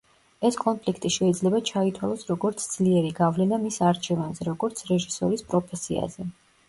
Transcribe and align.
ეს 0.47 0.55
კონფლიქტი 0.61 1.09
შეიძლება 1.15 1.59
ჩაითვალოს, 1.69 2.25
როგორც 2.31 2.65
ძლიერი 2.71 3.13
გავლენა 3.19 3.61
მის 3.67 3.79
არჩევანზე, 3.91 4.49
როგორც 4.51 4.83
რეჟისორის 4.93 5.47
პროფესიაზე. 5.53 6.27